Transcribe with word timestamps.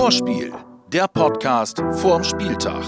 Vorspiel, 0.00 0.50
der 0.90 1.06
Podcast 1.08 1.82
vorm 2.00 2.24
Spieltag. 2.24 2.82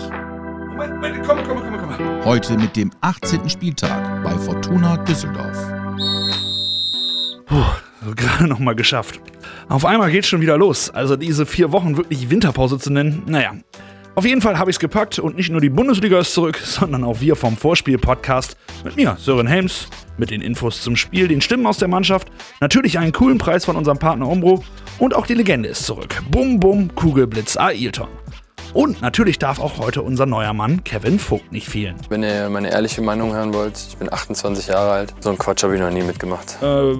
Moment, 0.71 0.95
Moment, 0.95 1.27
komm, 1.27 1.39
komm, 1.47 1.59
komm, 1.61 1.97
komm. 1.99 2.25
Heute 2.25 2.57
mit 2.57 2.75
dem 2.75 2.91
18. 3.03 3.51
Spieltag 3.51 4.25
bei 4.25 4.31
Fortuna 4.31 4.97
Düsseldorf. 4.97 5.59
Puh, 7.45 7.65
so 8.03 8.15
gerade 8.17 8.49
noch 8.49 8.61
mal 8.61 8.75
geschafft. 8.75 9.21
Auf 9.69 9.85
einmal 9.85 10.11
geht's 10.11 10.27
schon 10.27 10.41
wieder 10.41 10.57
los. 10.57 10.89
Also 10.89 11.17
diese 11.17 11.45
vier 11.45 11.71
Wochen 11.71 11.99
wirklich 11.99 12.31
Winterpause 12.31 12.79
zu 12.79 12.91
nennen, 12.91 13.25
naja. 13.27 13.57
Auf 14.15 14.27
jeden 14.27 14.43
Fall 14.43 14.59
habe 14.59 14.71
ich 14.71 14.77
es 14.77 14.81
gepackt 14.81 15.19
und 15.19 15.37
nicht 15.37 15.49
nur 15.49 15.63
die 15.63 15.71
Bundesliga 15.71 16.19
ist 16.19 16.35
zurück, 16.35 16.59
sondern 16.63 17.03
auch 17.03 17.21
wir 17.21 17.35
vom 17.35 17.57
Vorspiel-Podcast 17.57 18.59
mit 18.85 18.97
mir, 18.97 19.17
Sören 19.19 19.47
Helms, 19.47 19.89
mit 20.19 20.31
den 20.31 20.43
Infos 20.43 20.83
zum 20.83 20.97
Spiel, 20.97 21.29
den 21.29 21.41
Stimmen 21.41 21.67
aus 21.67 21.79
der 21.79 21.89
Mannschaft, 21.89 22.29
natürlich 22.61 22.99
einen 22.99 23.13
coolen 23.13 23.39
Preis 23.39 23.65
von 23.65 23.75
unserem 23.75 23.99
Partner 23.99 24.29
Umbro 24.29 24.63
und 24.99 25.17
auch 25.17 25.27
die 25.27 25.33
Legende 25.33 25.71
ist 25.71 25.87
zurück. 25.87 26.23
Bum 26.31 26.61
Bum 26.61 26.95
Kugelblitz 26.95 27.57
Ailton. 27.57 28.09
Und 28.75 29.01
natürlich 29.01 29.39
darf 29.39 29.61
auch 29.61 29.79
heute 29.79 30.03
unser 30.03 30.27
neuer 30.27 30.53
Mann 30.53 30.85
Kevin 30.85 31.19
Vogt 31.19 31.51
nicht 31.51 31.69
fehlen. 31.69 31.97
Wenn 32.11 32.23
ihr 32.23 32.51
meine 32.51 32.71
ehrliche 32.71 33.01
Meinung 33.01 33.33
hören 33.35 33.53
wollt, 33.55 33.79
ich 33.89 33.97
bin 33.97 34.13
28 34.13 34.67
Jahre 34.67 34.93
alt. 34.93 35.15
So 35.21 35.31
einen 35.31 35.39
Quatsch 35.39 35.63
habe 35.63 35.75
ich 35.75 35.81
noch 35.81 35.91
nie 35.91 36.03
mitgemacht. 36.03 36.57
Äh, 36.63 36.93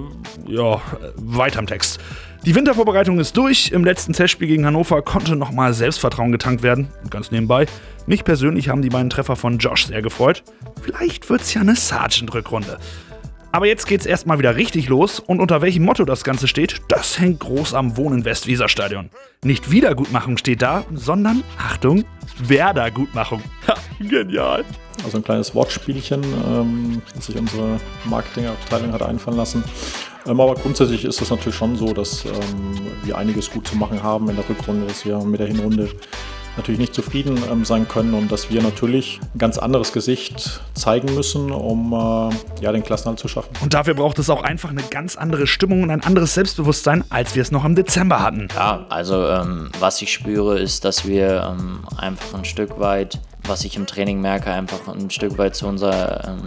ja, 0.47 0.81
weiter 1.15 1.59
im 1.59 1.67
Text. 1.67 1.99
Die 2.45 2.55
Wintervorbereitung 2.55 3.19
ist 3.19 3.37
durch. 3.37 3.71
Im 3.71 3.85
letzten 3.85 4.11
Testspiel 4.11 4.49
gegen 4.49 4.65
Hannover 4.65 5.01
konnte 5.01 5.37
nochmal 5.37 5.73
Selbstvertrauen 5.73 6.33
getankt 6.33 6.61
werden. 6.61 6.89
Ganz 7.09 7.31
nebenbei. 7.31 7.67
Mich 8.05 8.25
persönlich 8.25 8.67
haben 8.67 8.81
die 8.81 8.89
beiden 8.89 9.09
Treffer 9.09 9.37
von 9.37 9.59
Josh 9.59 9.85
sehr 9.85 10.01
gefreut. 10.01 10.43
Vielleicht 10.81 11.29
wird's 11.29 11.53
ja 11.53 11.61
eine 11.61 11.77
Sargent-Rückrunde. 11.77 12.79
Aber 13.53 13.65
jetzt 13.65 13.87
geht's 13.87 14.05
erstmal 14.05 14.39
wieder 14.39 14.57
richtig 14.57 14.89
los 14.89 15.21
und 15.21 15.39
unter 15.39 15.61
welchem 15.61 15.85
Motto 15.85 16.03
das 16.03 16.25
Ganze 16.25 16.49
steht, 16.49 16.81
das 16.89 17.17
hängt 17.17 17.39
groß 17.39 17.75
am 17.75 17.95
Wohnen 17.95 18.25
Westweserstadion. 18.25 19.09
Nicht 19.45 19.71
Wiedergutmachung 19.71 20.37
steht 20.37 20.61
da, 20.61 20.83
sondern, 20.93 21.43
Achtung, 21.57 22.03
Werder-Gutmachung. 22.39 23.41
Ha, 23.69 23.75
genial. 23.99 24.65
Also 25.05 25.17
ein 25.17 25.23
kleines 25.23 25.55
Wortspielchen, 25.55 26.23
ähm, 26.23 27.01
das 27.15 27.27
sich 27.27 27.37
unsere 27.37 27.79
Marketingabteilung 28.03 28.91
hat 28.91 29.03
einfallen 29.03 29.37
lassen. 29.37 29.63
Ähm, 30.25 30.39
aber 30.39 30.55
grundsätzlich 30.55 31.05
ist 31.05 31.21
es 31.21 31.29
natürlich 31.29 31.55
schon 31.55 31.75
so, 31.75 31.93
dass 31.93 32.25
ähm, 32.25 32.33
wir 33.03 33.17
einiges 33.17 33.51
gut 33.51 33.67
zu 33.67 33.75
machen 33.75 34.01
haben 34.01 34.29
in 34.29 34.35
der 34.35 34.47
Rückrunde, 34.47 34.87
dass 34.87 35.05
wir 35.05 35.19
mit 35.19 35.39
der 35.39 35.47
Hinrunde 35.47 35.89
natürlich 36.57 36.79
nicht 36.79 36.93
zufrieden 36.93 37.41
ähm, 37.51 37.65
sein 37.65 37.87
können 37.87 38.13
und 38.13 38.31
dass 38.31 38.49
wir 38.49 38.61
natürlich 38.61 39.19
ein 39.33 39.39
ganz 39.39 39.57
anderes 39.57 39.91
Gesicht 39.91 40.61
zeigen 40.73 41.13
müssen, 41.15 41.51
um 41.51 41.93
äh, 41.93 42.63
ja, 42.63 42.71
den 42.71 42.83
Klassenhalt 42.83 43.19
zu 43.19 43.27
schaffen. 43.27 43.49
Und 43.61 43.73
dafür 43.73 43.95
braucht 43.95 44.19
es 44.19 44.29
auch 44.29 44.43
einfach 44.43 44.69
eine 44.69 44.83
ganz 44.83 45.15
andere 45.15 45.47
Stimmung 45.47 45.83
und 45.83 45.89
ein 45.89 46.03
anderes 46.03 46.33
Selbstbewusstsein, 46.35 47.03
als 47.09 47.35
wir 47.35 47.41
es 47.41 47.51
noch 47.51 47.65
im 47.65 47.75
Dezember 47.75 48.21
hatten. 48.21 48.47
Ja, 48.53 48.85
also 48.89 49.27
ähm, 49.27 49.71
was 49.79 50.01
ich 50.01 50.13
spüre, 50.13 50.59
ist, 50.59 50.85
dass 50.85 51.07
wir 51.07 51.55
ähm, 51.57 51.79
einfach 51.97 52.37
ein 52.37 52.45
Stück 52.45 52.79
weit, 52.79 53.19
was 53.47 53.65
ich 53.65 53.75
im 53.75 53.87
Training 53.87 54.21
merke, 54.21 54.51
einfach 54.51 54.87
ein 54.87 55.09
Stück 55.09 55.37
weit 55.37 55.55
zu 55.55 55.67
unserer 55.67 56.37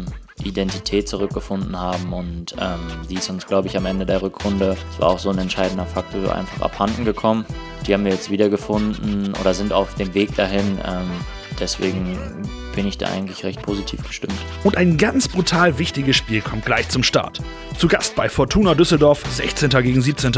Identität 0.45 1.09
zurückgefunden 1.09 1.79
haben 1.79 2.13
und 2.13 2.55
ähm, 2.61 2.81
die 3.09 3.15
ist 3.15 3.31
uns, 3.31 3.47
glaube 3.47 3.69
ich, 3.69 3.77
am 3.77 3.87
Ende 3.87 4.07
der 4.07 4.23
Rückrunde, 4.23 4.77
das 4.91 5.01
war 5.01 5.09
auch 5.09 5.19
so 5.19 5.31
ein 5.31 5.39
entscheidender 5.39 5.87
Faktor, 5.87 6.35
einfach 6.35 6.61
abhanden 6.61 7.05
gekommen. 7.05 7.45
Die 7.87 7.95
haben 7.95 8.05
wir 8.05 8.13
jetzt 8.13 8.31
wiedergefunden 8.31 9.33
oder 9.41 9.55
sind 9.55 9.73
auf 9.73 9.95
dem 9.95 10.13
Weg 10.15 10.35
dahin. 10.35 10.79
Ähm, 10.85 11.11
deswegen 11.61 12.19
bin 12.75 12.87
ich 12.87 12.99
da 12.99 13.07
eigentlich 13.07 13.45
recht 13.45 13.63
positiv 13.63 14.07
gestimmt. 14.07 14.35
Und 14.65 14.77
ein 14.77 14.99
ganz 14.99 15.29
brutal 15.29 15.79
wichtiges 15.79 16.17
Spiel 16.17 16.43
kommt 16.43 16.65
gleich 16.65 16.89
zum 16.89 17.03
Start. 17.03 17.41
Zu 17.79 17.89
Gast 17.89 18.15
bei 18.17 18.29
Fortuna 18.29 18.75
Düsseldorf, 18.75 19.25
16. 19.31 19.71
gegen 19.83 20.03
17. 20.03 20.33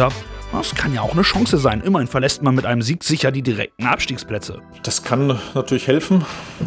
Das 0.53 0.75
kann 0.75 0.95
ja 0.95 1.03
auch 1.03 1.13
eine 1.13 1.23
Chance 1.23 1.59
sein. 1.59 1.83
Immerhin 1.83 2.09
verlässt 2.09 2.43
man 2.43 2.55
mit 2.55 2.65
einem 2.65 2.83
Sieg 2.83 3.05
sicher 3.05 3.31
die 3.31 3.43
direkten 3.43 3.87
Abstiegsplätze. 3.87 4.61
Das 4.83 5.03
kann 5.03 5.39
natürlich 5.55 5.87
helfen, 5.87 6.25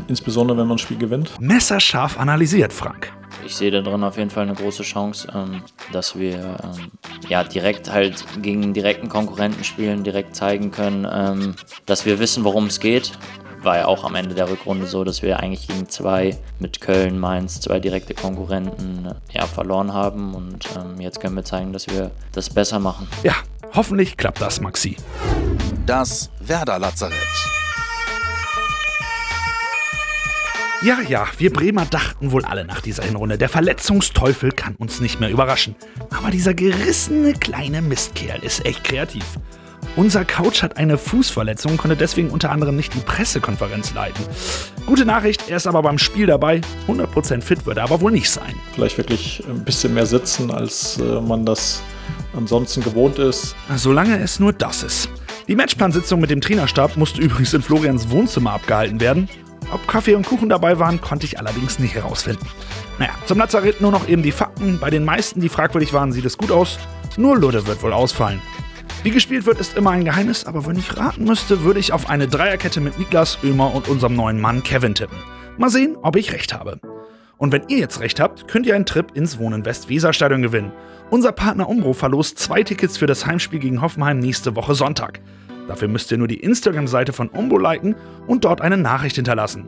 insbesondere 0.08 0.58
wenn 0.58 0.68
man 0.68 0.76
ein 0.76 0.80
Spiel 0.80 0.98
gewinnt. 0.98 1.40
Messerscharf 1.40 2.20
analysiert, 2.20 2.72
Frank. 2.72 3.12
Ich 3.46 3.56
sehe 3.56 3.72
da 3.72 3.82
drin 3.82 4.04
auf 4.04 4.18
jeden 4.18 4.30
Fall 4.30 4.44
eine 4.44 4.54
große 4.54 4.84
Chance, 4.84 5.28
ähm, 5.34 5.64
dass 5.92 6.18
wir 6.18 6.36
ähm, 6.64 6.92
ja 7.28 7.44
direkt 7.44 7.92
halt 7.92 8.24
gegen 8.42 8.62
einen 8.64 8.74
direkten 8.74 9.10
Konkurrenten 9.10 9.64
spielen, 9.64 10.04
direkt 10.04 10.36
zeigen 10.36 10.72
können, 10.72 11.08
ähm, 11.12 11.56
dass 11.86 12.06
wir 12.06 12.20
wissen, 12.20 12.44
worum 12.44 12.68
es 12.68 12.80
geht. 12.80 13.12
War 13.64 13.78
ja 13.78 13.86
auch 13.86 14.04
am 14.04 14.16
Ende 14.16 14.36
der 14.36 14.50
Rückrunde 14.50 14.86
so, 14.88 15.04
dass 15.04 15.22
wir 15.22 15.40
eigentlich 15.40 15.68
gegen 15.68 15.88
zwei 15.88 16.38
mit 16.60 16.82
Köln, 16.82 17.20
Mainz, 17.20 17.62
zwei 17.62 17.80
direkte 17.80 18.14
Konkurrenten 18.14 19.06
äh, 19.06 19.38
ja, 19.38 19.46
verloren 19.46 19.94
haben. 19.94 20.34
Und 20.34 20.68
ähm, 20.76 21.00
jetzt 21.00 21.20
können 21.20 21.36
wir 21.36 21.44
zeigen, 21.44 21.74
dass 21.74 21.88
wir 21.88 22.12
das 22.32 22.50
besser 22.50 22.80
machen. 22.80 23.08
Ja, 23.24 23.36
hoffentlich 23.74 24.18
klappt 24.18 24.42
das, 24.42 24.62
Maxi. 24.62 24.98
Das 25.86 26.30
Werder 26.40 26.80
Lazarett. 26.80 27.16
Ja, 30.84 31.00
ja, 31.08 31.28
wir 31.38 31.54
Bremer 31.54 31.86
dachten 31.86 32.32
wohl 32.32 32.44
alle 32.44 32.66
nach 32.66 32.82
dieser 32.82 33.04
Hinrunde, 33.04 33.38
der 33.38 33.50
Verletzungsteufel 33.50 34.52
kann 34.52 34.76
uns 34.76 35.00
nicht 35.00 35.20
mehr 35.20 35.30
überraschen. 35.30 35.76
Aber 36.10 36.32
dieser 36.32 36.56
gerissene 36.56 37.34
kleine 37.34 37.84
Mistkerl 37.84 38.44
ist 38.44 38.66
echt 38.66 38.84
kreativ. 38.84 39.24
Unser 39.98 40.24
Couch 40.24 40.64
hat 40.64 40.78
eine 40.78 40.98
Fußverletzung, 40.98 41.76
konnte 41.76 41.98
deswegen 41.98 42.30
unter 42.30 42.50
anderem 42.50 42.78
nicht 42.78 42.94
die 42.94 43.00
Pressekonferenz 43.00 43.94
leiten. 43.94 44.24
Gute 44.86 45.06
Nachricht, 45.06 45.50
er 45.50 45.58
ist 45.58 45.68
aber 45.68 45.82
beim 45.82 45.98
Spiel 45.98 46.28
dabei. 46.28 46.62
100% 46.88 47.42
fit 47.42 47.66
wird 47.66 47.78
er 47.78 47.84
aber 47.84 48.00
wohl 48.00 48.12
nicht 48.12 48.30
sein. 48.30 48.56
Vielleicht 48.74 48.98
wirklich 48.98 49.44
ein 49.50 49.66
bisschen 49.66 49.94
mehr 49.94 50.06
sitzen, 50.06 50.50
als 50.50 50.98
äh, 50.98 51.20
man 51.20 51.46
das 51.46 51.82
ansonsten 52.34 52.82
gewohnt 52.82 53.20
ist. 53.20 53.54
Solange 53.76 54.18
es 54.20 54.40
nur 54.40 54.54
das 54.54 54.84
ist. 54.84 55.10
Die 55.50 55.56
Matchplansitzung 55.58 56.22
mit 56.22 56.30
dem 56.30 56.40
Trainerstab 56.40 56.96
musste 56.96 57.22
übrigens 57.22 57.54
in 57.54 57.62
Florians 57.62 58.10
Wohnzimmer 58.10 58.54
abgehalten 58.54 59.02
werden. 59.02 59.28
Ob 59.74 59.86
Kaffee 59.88 60.16
und 60.16 60.26
Kuchen 60.26 60.48
dabei 60.48 60.80
waren, 60.80 61.02
konnte 61.02 61.26
ich 61.26 61.38
allerdings 61.38 61.80
nicht 61.80 61.96
herausfinden. 61.96 62.48
Naja, 62.98 63.12
zum 63.26 63.40
Lazarett 63.40 63.82
nur 63.82 63.92
noch 63.92 64.08
eben 64.08 64.24
die 64.24 64.32
Fakten. 64.32 64.80
Bei 64.80 64.90
den 64.90 65.04
meisten, 65.04 65.42
die 65.42 65.50
fragwürdig 65.50 65.92
waren, 65.92 66.14
sieht 66.14 66.26
es 66.26 66.38
gut 66.38 66.52
aus. 66.52 66.80
Nur 67.18 67.38
Ludde 67.38 67.68
wird 67.68 67.84
wohl 67.84 67.92
ausfallen. 67.92 68.42
Wie 69.04 69.10
gespielt 69.10 69.48
wird, 69.48 69.60
ist 69.60 69.76
immer 69.76 69.90
ein 69.90 70.06
Geheimnis, 70.06 70.46
aber 70.46 70.68
wenn 70.68 70.78
ich 70.78 70.96
raten 70.96 71.24
müsste, 71.24 71.64
würde 71.64 71.80
ich 71.80 71.92
auf 71.92 72.08
eine 72.08 72.28
Dreierkette 72.28 72.80
mit 72.80 73.00
Niklas, 73.00 73.40
Ömer 73.44 73.74
und 73.74 73.88
unserem 73.88 74.16
neuen 74.16 74.40
Mann 74.40 74.62
Kevin 74.62 74.94
tippen. 74.94 75.18
Mal 75.58 75.72
sehen, 75.72 75.98
ob 76.04 76.16
ich 76.16 76.32
recht 76.34 76.54
habe. 76.54 76.80
Und 77.38 77.52
wenn 77.52 77.64
ihr 77.68 77.80
jetzt 77.80 78.00
recht 78.00 78.20
habt, 78.20 78.48
könnt 78.48 78.68
ihr 78.68 78.76
einen 78.76 78.86
Trip 78.86 79.08
ins 79.16 79.40
Wohnen 79.40 79.66
West-Weser-Stadion 79.66 80.44
gewinnen. 80.44 80.72
Unser 81.10 81.32
Partner 81.32 81.68
Umbro 81.68 81.94
verlost 81.94 82.38
zwei 82.38 82.62
Tickets 82.62 82.96
für 82.96 83.08
das 83.08 83.26
Heimspiel 83.26 83.58
gegen 83.58 83.82
Hoffenheim 83.82 84.20
nächste 84.20 84.56
Woche 84.56 84.76
Sonntag. 84.76 85.20
Dafür 85.68 85.88
müsst 85.88 86.12
ihr 86.12 86.20
nur 86.20 86.28
die 86.28 86.40
Instagram-Seite 86.40 87.12
von 87.12 87.30
Umbo 87.30 87.58
liken 87.58 87.96
und 88.28 88.46
dort 88.46 88.62
eine 88.62 88.78
Nachricht 88.78 89.16
hinterlassen. 89.16 89.68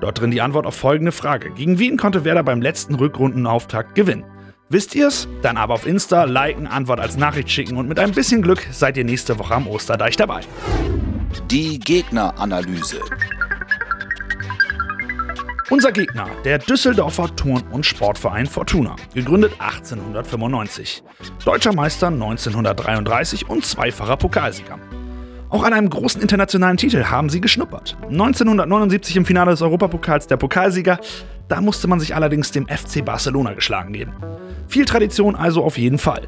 Dort 0.00 0.20
drin 0.20 0.32
die 0.32 0.40
Antwort 0.40 0.66
auf 0.66 0.74
folgende 0.74 1.12
Frage. 1.12 1.52
Gegen 1.52 1.78
wen 1.78 1.96
konnte 1.96 2.24
Werder 2.24 2.42
beim 2.42 2.60
letzten 2.60 2.96
Rückrundenauftakt 2.96 3.94
gewinnen? 3.94 4.24
Wisst 4.74 4.96
ihr's? 4.96 5.28
Dann 5.40 5.56
aber 5.56 5.74
auf 5.74 5.86
Insta 5.86 6.24
liken, 6.24 6.66
Antwort 6.66 6.98
als 6.98 7.16
Nachricht 7.16 7.48
schicken 7.48 7.76
und 7.76 7.86
mit 7.86 8.00
ein 8.00 8.10
bisschen 8.10 8.42
Glück 8.42 8.66
seid 8.72 8.96
ihr 8.96 9.04
nächste 9.04 9.38
Woche 9.38 9.54
am 9.54 9.68
Osterdeich 9.68 10.16
dabei. 10.16 10.40
Die 11.48 11.78
Gegneranalyse. 11.78 12.98
Unser 15.70 15.92
Gegner, 15.92 16.26
der 16.44 16.58
Düsseldorfer 16.58 17.36
Turn- 17.36 17.62
und 17.70 17.86
Sportverein 17.86 18.46
Fortuna, 18.46 18.96
gegründet 19.14 19.52
1895. 19.60 21.04
Deutscher 21.44 21.72
Meister 21.72 22.08
1933 22.08 23.48
und 23.48 23.64
zweifacher 23.64 24.16
Pokalsieger. 24.16 24.80
Auch 25.50 25.62
an 25.62 25.72
einem 25.72 25.88
großen 25.88 26.20
internationalen 26.20 26.78
Titel 26.78 27.04
haben 27.04 27.30
sie 27.30 27.40
geschnuppert. 27.40 27.96
1979 28.10 29.14
im 29.14 29.24
Finale 29.24 29.52
des 29.52 29.62
Europapokals 29.62 30.26
der 30.26 30.36
Pokalsieger, 30.36 30.98
da 31.48 31.60
musste 31.60 31.88
man 31.88 32.00
sich 32.00 32.14
allerdings 32.14 32.50
dem 32.50 32.66
FC 32.66 33.04
Barcelona 33.04 33.54
geschlagen 33.54 33.92
geben. 33.92 34.12
Viel 34.68 34.84
Tradition 34.84 35.36
also 35.36 35.62
auf 35.62 35.78
jeden 35.78 35.98
Fall. 35.98 36.22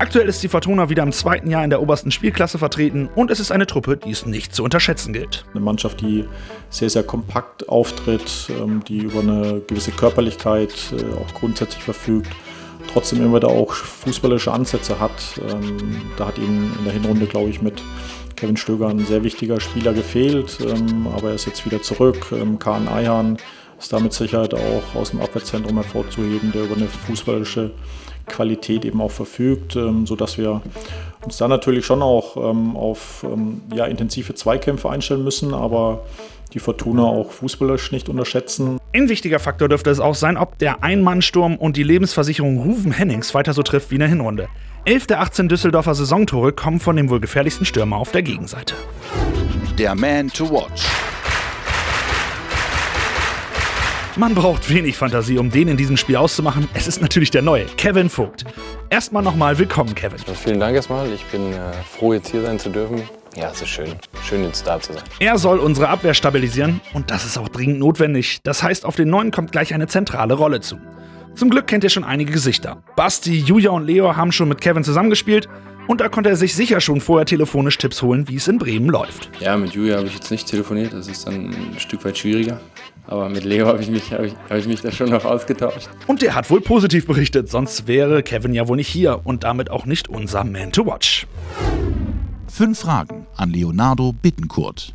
Aktuell 0.00 0.28
ist 0.28 0.42
die 0.42 0.48
Fortuna 0.48 0.90
wieder 0.90 1.02
im 1.02 1.12
zweiten 1.12 1.50
Jahr 1.50 1.64
in 1.64 1.70
der 1.70 1.82
obersten 1.82 2.10
Spielklasse 2.10 2.58
vertreten 2.58 3.08
und 3.14 3.30
es 3.30 3.40
ist 3.40 3.50
eine 3.50 3.66
Truppe, 3.66 3.96
die 3.96 4.10
es 4.10 4.26
nicht 4.26 4.54
zu 4.54 4.62
unterschätzen 4.62 5.12
gilt. 5.12 5.44
Eine 5.52 5.60
Mannschaft, 5.60 6.00
die 6.00 6.24
sehr, 6.70 6.90
sehr 6.90 7.02
kompakt 7.02 7.68
auftritt, 7.68 8.50
ähm, 8.50 8.82
die 8.86 8.98
über 8.98 9.20
eine 9.20 9.60
gewisse 9.66 9.90
Körperlichkeit 9.90 10.72
äh, 10.92 11.16
auch 11.16 11.34
grundsätzlich 11.34 11.82
verfügt, 11.82 12.30
trotzdem 12.92 13.24
immer 13.24 13.36
wieder 13.36 13.48
auch 13.48 13.72
fußballische 13.72 14.52
Ansätze 14.52 15.00
hat. 15.00 15.40
Ähm, 15.48 16.02
da 16.16 16.28
hat 16.28 16.38
ihnen 16.38 16.72
in 16.78 16.84
der 16.84 16.92
Hinrunde, 16.92 17.26
glaube 17.26 17.50
ich, 17.50 17.60
mit 17.60 17.82
Kevin 18.36 18.56
Stöger 18.56 18.88
ein 18.88 19.04
sehr 19.04 19.24
wichtiger 19.24 19.58
Spieler 19.58 19.92
gefehlt, 19.92 20.58
ähm, 20.60 21.08
aber 21.08 21.30
er 21.30 21.34
ist 21.34 21.46
jetzt 21.46 21.66
wieder 21.66 21.82
zurück. 21.82 22.32
Kahn 22.60 22.86
Ayhan 22.86 23.36
ist 23.78 23.92
damit 23.92 24.12
Sicherheit 24.12 24.54
auch 24.54 24.94
aus 24.94 25.10
dem 25.10 25.20
Abwehrzentrum 25.20 25.76
hervorzuheben, 25.76 26.52
der 26.52 26.64
über 26.64 26.76
eine 26.76 26.88
fußballische 26.88 27.70
Qualität 28.26 28.84
eben 28.84 29.00
auch 29.00 29.10
verfügt, 29.10 29.76
ähm, 29.76 30.06
sodass 30.06 30.38
wir 30.38 30.60
uns 31.24 31.38
da 31.38 31.48
natürlich 31.48 31.86
schon 31.86 32.02
auch 32.02 32.36
ähm, 32.36 32.76
auf 32.76 33.24
ähm, 33.24 33.62
ja, 33.74 33.86
intensive 33.86 34.34
Zweikämpfe 34.34 34.90
einstellen 34.90 35.24
müssen, 35.24 35.54
aber 35.54 36.04
die 36.54 36.60
Fortuna 36.60 37.02
auch 37.02 37.30
fußballerisch 37.30 37.92
nicht 37.92 38.08
unterschätzen. 38.08 38.78
Ein 38.94 39.08
wichtiger 39.08 39.38
Faktor 39.38 39.68
dürfte 39.68 39.90
es 39.90 40.00
auch 40.00 40.14
sein, 40.14 40.36
ob 40.36 40.58
der 40.58 40.82
Ein-Mann-Sturm 40.82 41.56
und 41.56 41.76
die 41.76 41.82
Lebensversicherung 41.82 42.62
Ruven 42.62 42.92
Hennings 42.92 43.34
weiter 43.34 43.52
so 43.52 43.62
trifft 43.62 43.90
wie 43.90 43.96
in 43.96 44.00
der 44.00 44.08
Hinrunde. 44.08 44.48
11 44.84 45.06
der 45.08 45.20
18 45.20 45.48
Düsseldorfer 45.48 45.94
Saisontore 45.94 46.52
kommen 46.52 46.80
von 46.80 46.96
dem 46.96 47.10
wohl 47.10 47.20
gefährlichsten 47.20 47.66
Stürmer 47.66 47.96
auf 47.96 48.12
der 48.12 48.22
Gegenseite. 48.22 48.74
Der 49.78 49.94
Man 49.94 50.28
to 50.28 50.48
Watch. 50.50 50.86
Man 54.18 54.34
braucht 54.34 54.68
wenig 54.68 54.96
Fantasie, 54.96 55.38
um 55.38 55.48
den 55.48 55.68
in 55.68 55.76
diesem 55.76 55.96
Spiel 55.96 56.16
auszumachen. 56.16 56.68
Es 56.74 56.88
ist 56.88 57.00
natürlich 57.00 57.30
der 57.30 57.40
neue, 57.40 57.66
Kevin 57.76 58.10
Vogt. 58.10 58.44
Erstmal 58.90 59.22
nochmal 59.22 59.56
willkommen, 59.60 59.94
Kevin. 59.94 60.18
Vielen 60.18 60.58
Dank 60.58 60.74
erstmal. 60.74 61.08
Ich 61.12 61.24
bin 61.26 61.52
äh, 61.52 61.56
froh, 61.88 62.12
jetzt 62.12 62.32
hier 62.32 62.42
sein 62.42 62.58
zu 62.58 62.68
dürfen. 62.68 63.00
Ja, 63.36 63.52
es 63.52 63.62
ist 63.62 63.68
schön. 63.68 63.94
Schön, 64.24 64.42
jetzt 64.42 64.66
da 64.66 64.80
zu 64.80 64.92
sein. 64.92 65.04
Er 65.20 65.38
soll 65.38 65.60
unsere 65.60 65.88
Abwehr 65.88 66.14
stabilisieren 66.14 66.80
und 66.94 67.12
das 67.12 67.24
ist 67.24 67.38
auch 67.38 67.48
dringend 67.48 67.78
notwendig. 67.78 68.40
Das 68.42 68.60
heißt, 68.60 68.84
auf 68.84 68.96
den 68.96 69.08
Neuen 69.08 69.30
kommt 69.30 69.52
gleich 69.52 69.72
eine 69.72 69.86
zentrale 69.86 70.34
Rolle 70.34 70.58
zu. 70.58 70.80
Zum 71.36 71.48
Glück 71.48 71.68
kennt 71.68 71.84
ihr 71.84 71.90
schon 71.90 72.02
einige 72.02 72.32
Gesichter. 72.32 72.82
Basti, 72.96 73.38
Julia 73.38 73.70
und 73.70 73.86
Leo 73.86 74.16
haben 74.16 74.32
schon 74.32 74.48
mit 74.48 74.60
Kevin 74.60 74.82
zusammengespielt 74.82 75.48
und 75.88 76.00
da 76.00 76.08
konnte 76.08 76.30
er 76.30 76.36
sich 76.36 76.54
sicher 76.54 76.80
schon 76.80 77.00
vorher 77.00 77.26
telefonisch 77.26 77.78
Tipps 77.78 78.02
holen, 78.02 78.28
wie 78.28 78.36
es 78.36 78.46
in 78.46 78.58
Bremen 78.58 78.88
läuft. 78.88 79.30
Ja, 79.40 79.56
mit 79.56 79.72
Julia 79.72 79.96
habe 79.96 80.06
ich 80.06 80.14
jetzt 80.14 80.30
nicht 80.30 80.46
telefoniert. 80.46 80.92
Das 80.92 81.08
ist 81.08 81.26
dann 81.26 81.46
ein 81.46 81.78
Stück 81.78 82.04
weit 82.04 82.16
schwieriger. 82.16 82.60
Aber 83.06 83.30
mit 83.30 83.44
Leo 83.44 83.66
habe 83.66 83.80
ich, 83.82 83.88
mich, 83.88 84.12
hab 84.12 84.22
ich, 84.22 84.34
hab 84.50 84.58
ich 84.58 84.66
mich 84.66 84.82
da 84.82 84.92
schon 84.92 85.08
noch 85.08 85.24
ausgetauscht. 85.24 85.88
Und 86.06 86.20
der 86.20 86.34
hat 86.34 86.50
wohl 86.50 86.60
positiv 86.60 87.06
berichtet, 87.06 87.48
sonst 87.48 87.88
wäre 87.88 88.22
Kevin 88.22 88.52
ja 88.52 88.68
wohl 88.68 88.76
nicht 88.76 88.88
hier 88.88 89.22
und 89.24 89.44
damit 89.44 89.70
auch 89.70 89.86
nicht 89.86 90.08
unser 90.08 90.44
Man 90.44 90.72
to 90.72 90.84
Watch. 90.84 91.26
Fünf 92.58 92.80
Fragen 92.80 93.24
an 93.36 93.50
Leonardo 93.50 94.12
Bittenkurt. 94.12 94.92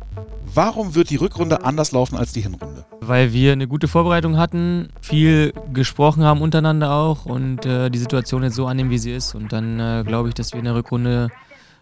Warum 0.52 0.94
wird 0.94 1.08
die 1.08 1.16
Rückrunde 1.16 1.64
anders 1.64 1.92
laufen 1.92 2.14
als 2.14 2.34
die 2.34 2.42
Hinrunde? 2.42 2.84
Weil 3.00 3.32
wir 3.32 3.52
eine 3.52 3.66
gute 3.66 3.88
Vorbereitung 3.88 4.36
hatten, 4.36 4.90
viel 5.00 5.54
gesprochen 5.72 6.24
haben 6.24 6.42
untereinander 6.42 6.92
auch 6.92 7.24
und 7.24 7.64
äh, 7.64 7.88
die 7.88 7.98
Situation 7.98 8.42
jetzt 8.42 8.56
so 8.56 8.66
annehmen, 8.66 8.90
wie 8.90 8.98
sie 8.98 9.14
ist. 9.14 9.34
Und 9.34 9.54
dann 9.54 9.80
äh, 9.80 10.04
glaube 10.06 10.28
ich, 10.28 10.34
dass 10.34 10.52
wir 10.52 10.58
in 10.58 10.66
der 10.66 10.74
Rückrunde 10.74 11.30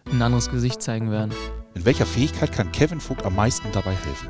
ein 0.09 0.21
anderes 0.21 0.49
Gesicht 0.49 0.81
zeigen 0.81 1.11
werden. 1.11 1.33
In 1.75 1.83
welcher 1.83 2.05
Fähigkeit 2.05 2.53
kann 2.53 2.71
Kevin 2.71 3.01
Vogt 3.01 3.25
am 3.25 3.35
meisten 3.35 3.67
dabei 3.73 3.91
helfen? 3.91 4.29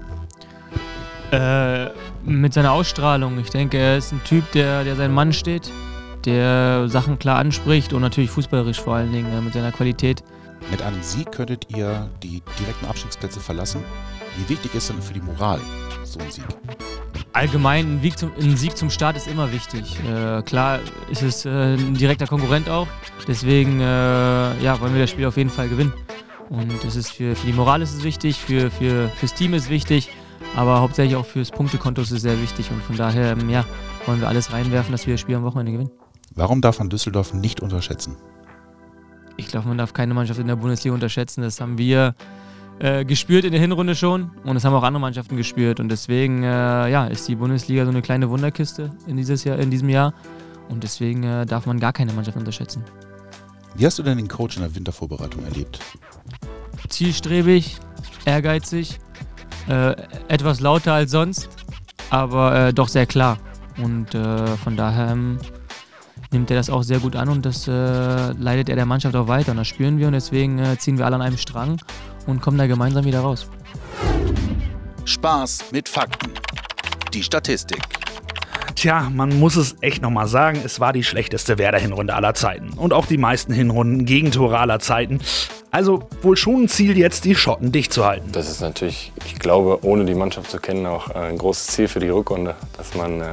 Äh, 1.29 1.91
mit 2.27 2.55
seiner 2.55 2.71
Ausstrahlung. 2.71 3.37
Ich 3.37 3.51
denke, 3.51 3.77
er 3.77 3.97
ist 3.97 4.11
ein 4.11 4.23
Typ, 4.23 4.51
der, 4.53 4.85
der 4.85 4.95
seinen 4.95 5.13
Mann 5.13 5.31
steht, 5.31 5.71
der 6.25 6.89
Sachen 6.89 7.19
klar 7.19 7.37
anspricht 7.37 7.93
und 7.93 8.01
natürlich 8.01 8.31
fußballerisch 8.31 8.81
vor 8.81 8.95
allen 8.95 9.11
Dingen 9.11 9.31
äh, 9.31 9.39
mit 9.39 9.53
seiner 9.53 9.71
Qualität. 9.71 10.23
Mit 10.71 10.81
einem 10.81 11.01
Sieg 11.03 11.31
könntet 11.31 11.67
ihr 11.75 12.09
die 12.21 12.41
direkten 12.59 12.85
Abstiegsplätze 12.85 13.39
verlassen. 13.39 13.83
Wie 14.37 14.49
wichtig 14.49 14.73
ist 14.75 14.89
denn 14.89 15.01
für 15.01 15.13
die 15.13 15.21
Moral 15.21 15.59
so 16.03 16.19
ein 16.19 16.31
Sieg? 16.31 16.45
Allgemein, 17.33 17.97
ein, 17.97 18.01
Sieg 18.01 18.17
zum, 18.17 18.31
ein 18.39 18.57
Sieg 18.57 18.77
zum 18.77 18.89
Start 18.89 19.17
ist 19.17 19.27
immer 19.27 19.51
wichtig. 19.51 19.99
Äh, 20.07 20.41
klar 20.43 20.79
ist 21.09 21.23
es 21.23 21.45
äh, 21.45 21.75
ein 21.75 21.95
direkter 21.95 22.27
Konkurrent 22.27 22.69
auch. 22.69 22.87
Deswegen 23.27 23.79
äh, 23.79 23.83
ja, 23.83 24.79
wollen 24.79 24.93
wir 24.93 25.01
das 25.01 25.09
Spiel 25.09 25.25
auf 25.25 25.37
jeden 25.37 25.49
Fall 25.49 25.69
gewinnen. 25.69 25.93
Und 26.49 26.71
das 26.83 26.95
ist 26.95 27.11
für, 27.11 27.35
für 27.35 27.47
die 27.47 27.53
Moral 27.53 27.81
ist 27.81 27.95
es 27.95 28.03
wichtig, 28.03 28.37
für, 28.37 28.69
für, 28.69 29.09
fürs 29.09 29.33
Team 29.33 29.53
ist 29.53 29.63
es 29.63 29.69
wichtig, 29.69 30.09
aber 30.55 30.81
hauptsächlich 30.81 31.15
auch 31.15 31.25
fürs 31.25 31.49
Punktekonto 31.49 32.01
ist 32.01 32.11
es 32.11 32.21
sehr 32.21 32.39
wichtig. 32.41 32.69
Und 32.69 32.83
von 32.83 32.95
daher 32.95 33.31
ähm, 33.31 33.49
ja, 33.49 33.65
wollen 34.05 34.21
wir 34.21 34.27
alles 34.27 34.53
reinwerfen, 34.53 34.91
dass 34.91 35.07
wir 35.07 35.15
das 35.15 35.21
Spiel 35.21 35.35
am 35.35 35.43
Wochenende 35.43 35.71
gewinnen. 35.71 35.91
Warum 36.35 36.61
darf 36.61 36.79
man 36.79 36.89
Düsseldorf 36.89 37.33
nicht 37.33 37.59
unterschätzen? 37.61 38.17
Ich 39.37 39.47
glaube, 39.47 39.67
man 39.67 39.77
darf 39.77 39.93
keine 39.93 40.13
Mannschaft 40.13 40.39
in 40.39 40.47
der 40.47 40.55
Bundesliga 40.55 40.93
unterschätzen. 40.93 41.41
Das 41.41 41.59
haben 41.59 41.77
wir 41.77 42.15
äh, 42.79 43.05
gespürt 43.05 43.45
in 43.45 43.51
der 43.51 43.61
Hinrunde 43.61 43.95
schon 43.95 44.31
und 44.43 44.55
das 44.55 44.65
haben 44.65 44.73
auch 44.73 44.83
andere 44.83 45.01
Mannschaften 45.01 45.37
gespürt. 45.37 45.79
Und 45.79 45.89
deswegen 45.89 46.43
äh, 46.43 46.89
ja, 46.89 47.07
ist 47.07 47.27
die 47.27 47.35
Bundesliga 47.35 47.85
so 47.85 47.91
eine 47.91 48.01
kleine 48.01 48.29
Wunderkiste 48.29 48.91
in, 49.07 49.17
dieses 49.17 49.43
Jahr, 49.43 49.57
in 49.59 49.71
diesem 49.71 49.89
Jahr. 49.89 50.13
Und 50.69 50.83
deswegen 50.83 51.23
äh, 51.23 51.45
darf 51.45 51.65
man 51.65 51.79
gar 51.79 51.93
keine 51.93 52.13
Mannschaft 52.13 52.37
unterschätzen. 52.37 52.83
Wie 53.75 53.85
hast 53.85 53.97
du 53.99 54.03
denn 54.03 54.17
den 54.17 54.27
Coach 54.27 54.57
in 54.57 54.63
der 54.63 54.75
Wintervorbereitung 54.75 55.43
erlebt? 55.45 55.79
Zielstrebig, 56.89 57.77
ehrgeizig, 58.25 58.99
äh, 59.67 59.95
etwas 60.27 60.59
lauter 60.59 60.93
als 60.93 61.11
sonst, 61.11 61.49
aber 62.09 62.67
äh, 62.67 62.73
doch 62.73 62.87
sehr 62.87 63.05
klar. 63.05 63.39
Und 63.77 64.13
äh, 64.13 64.47
von 64.57 64.77
daher 64.77 65.11
ähm, 65.11 65.39
nimmt 66.33 66.51
er 66.51 66.57
das 66.57 66.69
auch 66.69 66.83
sehr 66.83 66.99
gut 66.99 67.15
an 67.15 67.29
und 67.29 67.45
das 67.45 67.67
leitet 67.67 68.69
er 68.69 68.75
der 68.75 68.85
Mannschaft 68.85 69.15
auch 69.15 69.27
weiter. 69.27 69.51
Und 69.51 69.57
das 69.57 69.67
spüren 69.67 69.99
wir 69.99 70.07
und 70.07 70.13
deswegen 70.13 70.61
ziehen 70.79 70.97
wir 70.97 71.05
alle 71.05 71.15
an 71.15 71.21
einem 71.21 71.37
Strang 71.37 71.79
und 72.27 72.41
kommen 72.41 72.57
da 72.57 72.67
gemeinsam 72.67 73.05
wieder 73.05 73.21
raus. 73.21 73.47
Spaß 75.05 75.71
mit 75.71 75.89
Fakten. 75.89 76.31
Die 77.13 77.23
Statistik. 77.23 77.81
Tja, 78.75 79.09
man 79.13 79.39
muss 79.39 79.55
es 79.55 79.75
echt 79.81 80.01
nochmal 80.01 80.27
sagen, 80.27 80.59
es 80.65 80.79
war 80.79 80.93
die 80.93 81.03
schlechteste 81.03 81.57
Werder-Hinrunde 81.57 82.15
aller 82.15 82.33
Zeiten. 82.33 82.73
Und 82.73 82.91
auch 82.91 83.05
die 83.05 83.17
meisten 83.17 83.53
Hinrunden 83.53 84.05
Gegentore 84.05 84.57
aller 84.57 84.79
Zeiten. 84.79 85.19
Also 85.71 86.07
wohl 86.21 86.37
schon 86.37 86.63
ein 86.63 86.67
Ziel, 86.69 86.97
jetzt 86.97 87.25
die 87.25 87.35
Schotten 87.35 87.71
dicht 87.71 87.93
zu 87.93 88.05
halten. 88.05 88.31
Das 88.31 88.49
ist 88.49 88.61
natürlich, 88.61 89.11
ich 89.25 89.39
glaube, 89.39 89.79
ohne 89.83 90.05
die 90.05 90.15
Mannschaft 90.15 90.49
zu 90.49 90.59
kennen, 90.59 90.85
auch 90.85 91.09
ein 91.09 91.37
großes 91.37 91.67
Ziel 91.67 91.87
für 91.87 91.99
die 91.99 92.09
Rückrunde, 92.09 92.55
dass 92.77 92.93
man 92.95 93.21
äh, 93.21 93.25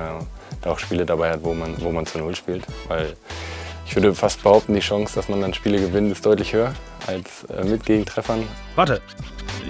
auch 0.64 0.78
Spiele 0.78 1.06
dabei 1.06 1.30
hat, 1.30 1.42
wo 1.42 1.54
man, 1.54 1.74
wo 1.80 1.90
man 1.90 2.06
zu 2.06 2.18
Null 2.18 2.34
spielt. 2.34 2.64
Weil 2.88 3.14
ich 3.86 3.94
würde 3.96 4.14
fast 4.14 4.42
behaupten, 4.42 4.74
die 4.74 4.80
Chance, 4.80 5.14
dass 5.14 5.28
man 5.28 5.40
dann 5.40 5.54
Spiele 5.54 5.80
gewinnt, 5.80 6.12
ist 6.12 6.24
deutlich 6.24 6.52
höher 6.52 6.72
als 7.06 7.44
äh, 7.44 7.64
mit 7.64 7.84
Gegentreffern. 7.84 8.44
Warte, 8.76 9.00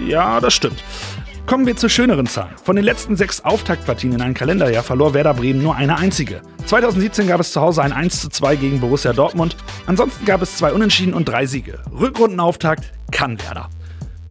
ja, 0.06 0.40
das 0.40 0.54
stimmt. 0.54 0.82
Kommen 1.46 1.66
wir 1.66 1.76
zu 1.76 1.88
schöneren 1.88 2.26
Zahlen. 2.26 2.54
Von 2.62 2.76
den 2.76 2.84
letzten 2.84 3.16
sechs 3.16 3.44
Auftaktpartien 3.44 4.12
in 4.12 4.22
einem 4.22 4.34
Kalenderjahr 4.34 4.84
verlor 4.84 5.14
Werder 5.14 5.34
Bremen 5.34 5.62
nur 5.62 5.74
eine 5.74 5.96
einzige. 5.96 6.42
2017 6.66 7.26
gab 7.26 7.40
es 7.40 7.52
zu 7.52 7.60
Hause 7.60 7.82
ein 7.82 7.92
1:2 7.92 8.56
gegen 8.56 8.80
Borussia 8.80 9.12
Dortmund. 9.12 9.56
Ansonsten 9.86 10.24
gab 10.26 10.42
es 10.42 10.56
zwei 10.56 10.72
Unentschieden 10.72 11.14
und 11.14 11.24
drei 11.24 11.46
Siege. 11.46 11.80
Rückrundenauftakt 11.90 12.92
kann 13.10 13.40
Werder. 13.42 13.68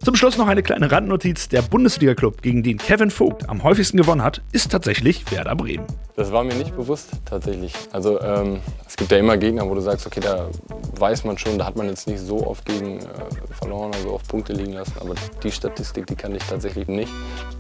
Zum 0.02 0.16
Schluss 0.16 0.38
noch 0.38 0.48
eine 0.48 0.64
kleine 0.64 0.90
Randnotiz. 0.90 1.50
Der 1.50 1.62
Bundesliga-Club, 1.62 2.42
gegen 2.42 2.64
den 2.64 2.78
Kevin 2.78 3.12
Vogt 3.12 3.50
am 3.50 3.64
häufigsten 3.64 3.98
gewonnen 3.98 4.24
hat, 4.24 4.42
ist 4.54 4.72
tatsächlich 4.72 5.30
Werder 5.30 5.58
Bremen. 5.58 5.86
Das 6.16 6.32
war 6.32 6.46
mir 6.46 6.56
nicht 6.56 6.74
bewusst, 6.74 7.10
tatsächlich. 7.26 7.74
Also 7.92 8.20
ähm, 8.22 8.62
es 8.88 8.96
gibt 8.96 9.12
ja 9.12 9.18
immer 9.18 9.36
Gegner, 9.36 9.70
wo 9.70 9.76
du 9.76 9.82
sagst, 9.82 10.08
okay, 10.08 10.22
da 10.22 10.48
weiß 10.98 11.26
man 11.26 11.38
schon, 11.38 11.58
da 11.58 11.66
hat 11.66 11.76
man 11.76 11.88
jetzt 11.88 12.08
nicht 12.08 12.22
so 12.22 12.48
oft 12.48 12.66
gegen 12.66 13.00
äh, 13.00 13.04
verloren, 13.60 13.92
also 13.94 14.12
auf 14.12 14.24
Punkte 14.26 14.54
liegen 14.54 14.72
lassen. 14.72 14.94
Aber 15.02 15.16
die 15.44 15.52
Statistik, 15.52 16.08
die 16.08 16.16
kann 16.16 16.34
ich 16.34 16.44
tatsächlich 16.44 16.88
nicht. 16.88 17.12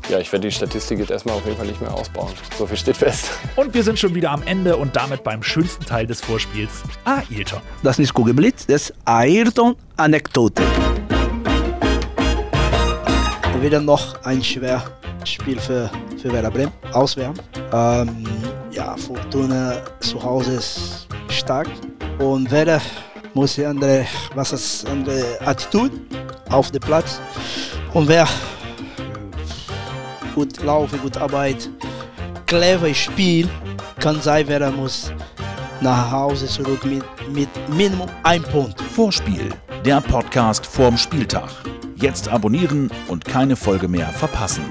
Ja, 0.09 0.19
ich 0.19 0.31
werde 0.31 0.47
die 0.47 0.53
Statistik 0.53 0.99
jetzt 0.99 1.11
erstmal 1.11 1.35
auf 1.35 1.45
jeden 1.45 1.57
Fall 1.57 1.67
nicht 1.67 1.81
mehr 1.81 1.93
ausbauen. 1.93 2.31
So 2.57 2.65
viel 2.65 2.77
steht 2.77 2.95
fest. 2.95 3.31
Und 3.57 3.73
wir 3.73 3.83
sind 3.83 3.99
schon 3.99 4.15
wieder 4.15 4.31
am 4.31 4.43
Ende 4.43 4.77
und 4.77 4.95
damit 4.95 5.25
beim 5.25 5.43
schönsten 5.43 5.83
Teil 5.83 6.07
des 6.07 6.21
Vorspiels, 6.21 6.83
Ayrton. 7.03 7.59
Das 7.83 7.99
ist 7.99 8.13
Kugelblitz, 8.13 8.65
das 8.65 8.93
Ayrton-Anekdote 9.03 10.63
wieder 13.61 13.81
noch 13.81 14.23
ein 14.23 14.43
schweres 14.43 14.83
Spiel 15.23 15.59
für, 15.59 15.89
für 16.21 16.31
Werder 16.31 16.51
Bremen, 16.51 16.71
auswärts. 16.93 17.39
Ähm, 17.73 18.25
ja, 18.71 18.95
Fortuna 18.97 19.81
zu 19.99 20.21
Hause 20.21 20.53
ist 20.53 21.07
stark 21.29 21.67
und 22.19 22.49
Werder 22.51 22.81
muss 23.33 23.57
eine 23.57 23.69
andere, 23.69 24.05
was 24.35 24.51
ist, 24.53 24.87
andere 24.87 25.23
Attitude 25.45 25.91
auf 26.49 26.71
dem 26.71 26.81
Platz. 26.81 27.19
Und 27.93 28.07
wer 28.07 28.27
gut 30.35 30.61
laufen, 30.63 30.99
gut 31.01 31.17
Arbeit, 31.17 31.69
clever 32.45 32.93
Spiel, 32.93 33.49
kann 33.99 34.21
sein, 34.21 34.47
Werder 34.47 34.71
muss 34.71 35.11
nach 35.81 36.11
Hause 36.11 36.47
zurück 36.47 36.85
mit, 36.85 37.03
mit 37.31 37.49
Minimum 37.69 38.09
ein 38.23 38.43
Punkt. 38.43 38.81
Vorspiel, 38.81 39.49
der 39.85 40.01
Podcast 40.01 40.65
vorm 40.65 40.97
Spieltag. 40.97 41.49
Jetzt 42.01 42.29
abonnieren 42.29 42.89
und 43.09 43.25
keine 43.25 43.57
Folge 43.57 43.89
mehr 43.89 44.07
verpassen. 44.07 44.63